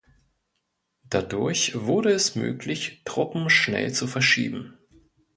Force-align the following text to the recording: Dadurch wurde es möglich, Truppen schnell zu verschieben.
Dadurch 1.07 1.79
wurde 1.79 2.09
es 2.11 2.33
möglich, 2.33 3.03
Truppen 3.05 3.51
schnell 3.51 3.93
zu 3.93 4.07
verschieben. 4.07 4.73